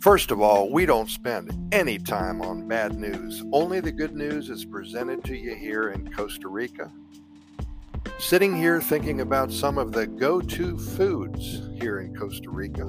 First 0.00 0.30
of 0.30 0.40
all, 0.40 0.70
we 0.70 0.86
don't 0.86 1.10
spend 1.10 1.74
any 1.74 1.98
time 1.98 2.40
on 2.40 2.68
bad 2.68 2.96
news. 2.96 3.42
Only 3.52 3.80
the 3.80 3.90
good 3.90 4.14
news 4.14 4.48
is 4.48 4.64
presented 4.64 5.24
to 5.24 5.36
you 5.36 5.56
here 5.56 5.90
in 5.90 6.12
Costa 6.12 6.46
Rica. 6.46 6.92
Sitting 8.20 8.56
here 8.56 8.80
thinking 8.80 9.22
about 9.22 9.50
some 9.50 9.76
of 9.76 9.90
the 9.90 10.06
go 10.06 10.40
to 10.40 10.78
foods 10.78 11.62
here 11.80 11.98
in 11.98 12.14
Costa 12.14 12.48
Rica. 12.48 12.86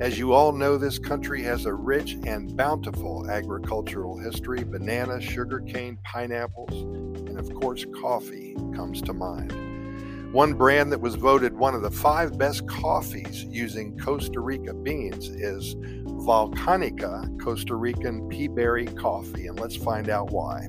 As 0.00 0.18
you 0.18 0.32
all 0.32 0.50
know, 0.50 0.76
this 0.76 0.98
country 0.98 1.44
has 1.44 1.64
a 1.64 1.72
rich 1.72 2.14
and 2.26 2.56
bountiful 2.56 3.30
agricultural 3.30 4.18
history. 4.18 4.64
Banana, 4.64 5.20
sugarcane, 5.20 5.96
pineapples, 6.02 6.72
and 7.28 7.38
of 7.38 7.54
course, 7.54 7.86
coffee 8.00 8.56
comes 8.74 9.00
to 9.02 9.12
mind. 9.12 9.71
One 10.32 10.54
brand 10.54 10.90
that 10.92 11.00
was 11.02 11.16
voted 11.16 11.54
one 11.54 11.74
of 11.74 11.82
the 11.82 11.90
five 11.90 12.38
best 12.38 12.66
coffees 12.66 13.44
using 13.44 13.98
Costa 13.98 14.40
Rica 14.40 14.72
beans 14.72 15.28
is 15.28 15.74
Volcanica 15.74 17.38
Costa 17.38 17.74
Rican 17.74 18.30
Peaberry 18.30 18.96
Coffee, 18.96 19.48
and 19.48 19.60
let's 19.60 19.76
find 19.76 20.08
out 20.08 20.30
why. 20.30 20.68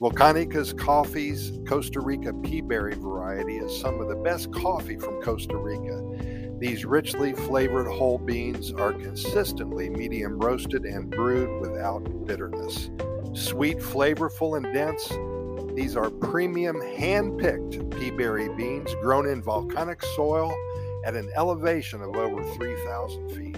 Volcanica's 0.00 0.72
Coffee's 0.72 1.52
Costa 1.68 2.00
Rica 2.00 2.32
Peaberry 2.32 2.96
variety 2.96 3.58
is 3.58 3.80
some 3.80 4.00
of 4.00 4.08
the 4.08 4.16
best 4.16 4.52
coffee 4.52 4.98
from 4.98 5.22
Costa 5.22 5.56
Rica. 5.56 6.58
These 6.58 6.84
richly 6.84 7.32
flavored 7.32 7.86
whole 7.86 8.18
beans 8.18 8.72
are 8.72 8.92
consistently 8.92 9.88
medium 9.88 10.36
roasted 10.36 10.84
and 10.84 11.08
brewed 11.08 11.60
without 11.60 12.26
bitterness. 12.26 12.90
Sweet, 13.34 13.78
flavorful, 13.78 14.56
and 14.56 14.74
dense, 14.74 15.12
these 15.74 15.96
are 15.96 16.10
premium 16.10 16.80
hand 16.80 17.38
picked 17.38 17.78
peaberry 17.90 18.54
beans 18.56 18.94
grown 19.02 19.26
in 19.28 19.42
volcanic 19.42 20.02
soil 20.14 20.54
at 21.04 21.14
an 21.14 21.30
elevation 21.36 22.00
of 22.00 22.16
over 22.16 22.44
3,000 22.54 23.30
feet. 23.30 23.56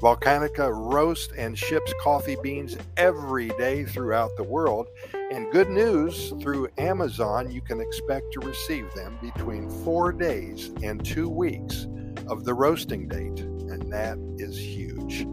Volcanica 0.00 0.70
roasts 0.70 1.32
and 1.34 1.58
ships 1.58 1.94
coffee 1.98 2.36
beans 2.42 2.76
every 2.98 3.48
day 3.50 3.84
throughout 3.84 4.36
the 4.36 4.42
world. 4.42 4.88
And 5.14 5.50
good 5.50 5.70
news 5.70 6.34
through 6.42 6.68
Amazon, 6.76 7.50
you 7.50 7.62
can 7.62 7.80
expect 7.80 8.30
to 8.34 8.40
receive 8.40 8.92
them 8.92 9.18
between 9.22 9.70
four 9.82 10.12
days 10.12 10.72
and 10.82 11.02
two 11.02 11.30
weeks 11.30 11.86
of 12.26 12.44
the 12.44 12.52
roasting 12.52 13.08
date. 13.08 13.40
And 13.40 13.90
that 13.90 14.18
is 14.36 14.58
huge. 14.58 15.26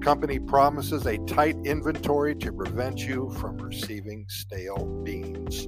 Company 0.00 0.38
promises 0.38 1.04
a 1.06 1.18
tight 1.26 1.56
inventory 1.64 2.34
to 2.36 2.52
prevent 2.52 3.00
you 3.00 3.28
from 3.38 3.58
receiving 3.58 4.24
stale 4.28 4.86
beans. 5.04 5.66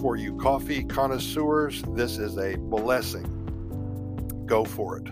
For 0.00 0.16
you 0.16 0.36
coffee 0.36 0.84
connoisseurs, 0.84 1.82
this 1.94 2.18
is 2.18 2.36
a 2.36 2.56
blessing. 2.56 4.44
Go 4.44 4.66
for 4.66 4.98
it. 4.98 5.08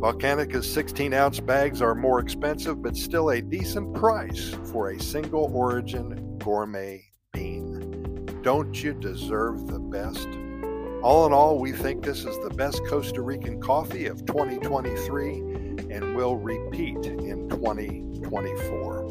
Volcanica's 0.00 0.72
16 0.72 1.12
ounce 1.12 1.40
bags 1.40 1.82
are 1.82 1.96
more 1.96 2.20
expensive, 2.20 2.80
but 2.80 2.96
still 2.96 3.30
a 3.30 3.42
decent 3.42 3.92
price 3.92 4.54
for 4.70 4.90
a 4.90 5.00
single 5.00 5.50
origin 5.52 6.38
gourmet 6.38 7.04
bean. 7.32 8.24
Don't 8.42 8.80
you 8.84 8.94
deserve 8.94 9.66
the 9.66 9.80
best? 9.80 10.28
All 11.02 11.26
in 11.26 11.32
all, 11.32 11.58
we 11.58 11.72
think 11.72 12.04
this 12.04 12.24
is 12.24 12.38
the 12.38 12.54
best 12.54 12.80
Costa 12.86 13.20
Rican 13.20 13.60
coffee 13.60 14.06
of 14.06 14.24
2023 14.26 15.58
and 15.90 16.16
will 16.16 16.36
repeat 16.36 17.06
in 17.06 17.37
2024. 17.60 19.02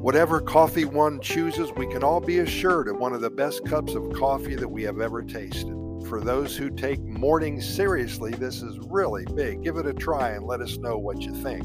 Whatever 0.00 0.40
coffee 0.40 0.84
one 0.84 1.20
chooses, 1.20 1.70
we 1.76 1.86
can 1.86 2.02
all 2.02 2.20
be 2.20 2.38
assured 2.38 2.88
of 2.88 2.96
one 2.96 3.12
of 3.12 3.20
the 3.20 3.30
best 3.30 3.64
cups 3.64 3.94
of 3.94 4.12
coffee 4.12 4.54
that 4.54 4.68
we 4.68 4.82
have 4.82 5.00
ever 5.00 5.22
tasted. 5.22 5.76
For 6.08 6.20
those 6.20 6.56
who 6.56 6.70
take 6.70 7.00
morning 7.02 7.60
seriously, 7.60 8.32
this 8.32 8.62
is 8.62 8.78
really 8.88 9.26
big. 9.34 9.62
Give 9.62 9.76
it 9.76 9.86
a 9.86 9.92
try 9.92 10.30
and 10.30 10.46
let 10.46 10.60
us 10.60 10.78
know 10.78 10.96
what 10.96 11.20
you 11.20 11.34
think. 11.34 11.62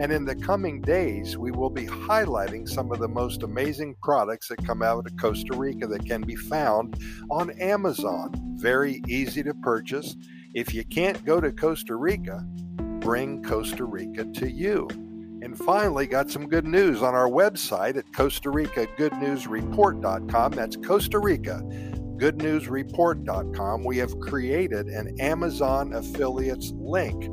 And 0.00 0.12
in 0.12 0.24
the 0.24 0.36
coming 0.36 0.80
days, 0.80 1.36
we 1.36 1.50
will 1.50 1.70
be 1.70 1.86
highlighting 1.86 2.68
some 2.68 2.92
of 2.92 3.00
the 3.00 3.08
most 3.08 3.42
amazing 3.42 3.96
products 4.02 4.48
that 4.48 4.64
come 4.64 4.82
out 4.82 5.06
of 5.06 5.16
Costa 5.16 5.56
Rica 5.56 5.86
that 5.88 6.06
can 6.06 6.22
be 6.22 6.36
found 6.36 6.96
on 7.30 7.50
Amazon. 7.60 8.32
Very 8.54 9.02
easy 9.08 9.42
to 9.42 9.54
purchase. 9.54 10.16
If 10.54 10.72
you 10.72 10.84
can't 10.84 11.24
go 11.24 11.40
to 11.40 11.50
Costa 11.50 11.96
Rica, 11.96 12.46
bring 13.02 13.42
Costa 13.42 13.84
Rica 13.84 14.24
to 14.24 14.50
you. 14.50 14.88
And 15.42 15.58
finally, 15.58 16.06
got 16.06 16.30
some 16.30 16.48
good 16.48 16.66
news 16.66 17.02
on 17.02 17.14
our 17.14 17.28
website 17.28 17.96
at 17.96 18.04
Costa 18.14 18.50
Rica 18.50 18.86
Good 18.96 19.12
News 19.14 19.46
Report.com. 19.46 20.52
That's 20.52 20.76
Costa 20.76 21.18
Rica 21.18 21.62
Good 22.22 22.40
News 22.40 22.68
goodnewsreport.com. 22.68 23.82
We 23.82 23.98
have 23.98 24.16
created 24.20 24.86
an 24.86 25.18
Amazon 25.18 25.92
affiliates 25.92 26.72
link 26.76 27.26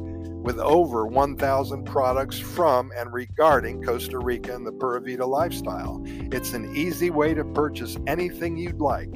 with 0.44 0.58
over 0.58 1.06
1,000 1.06 1.84
products 1.84 2.40
from 2.40 2.92
and 2.98 3.14
regarding 3.14 3.84
Costa 3.84 4.18
Rica 4.18 4.56
and 4.56 4.66
the 4.66 4.72
Pura 4.72 5.00
Vida 5.02 5.28
lifestyle. 5.28 6.02
It's 6.06 6.54
an 6.54 6.76
easy 6.76 7.12
way 7.12 7.36
to 7.36 7.46
purchase 7.46 7.98
anything 8.08 8.58
you'd 8.58 8.82
like 8.82 9.12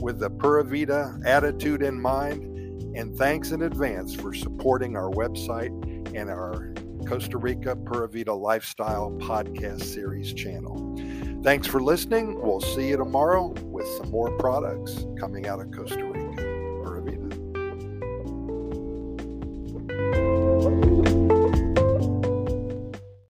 with 0.00 0.20
the 0.20 0.30
Pura 0.30 0.62
Vida 0.62 1.18
attitude 1.24 1.82
in 1.82 2.00
mind. 2.00 2.44
And 2.96 3.16
thanks 3.16 3.50
in 3.50 3.62
advance 3.62 4.14
for 4.14 4.32
supporting 4.32 4.96
our 4.96 5.10
website 5.10 5.72
and 6.16 6.30
our 6.30 6.72
Costa 7.06 7.36
Rica 7.38 7.76
Pura 7.76 8.08
Vida 8.08 8.32
Lifestyle 8.32 9.10
podcast 9.20 9.82
series 9.84 10.32
channel. 10.32 10.96
Thanks 11.42 11.66
for 11.66 11.82
listening. 11.82 12.40
We'll 12.40 12.60
see 12.60 12.88
you 12.88 12.96
tomorrow 12.96 13.54
with 13.64 13.86
some 13.98 14.10
more 14.10 14.36
products 14.38 15.04
coming 15.20 15.46
out 15.46 15.60
of 15.60 15.70
Costa 15.70 16.04
Rica. 16.04 16.15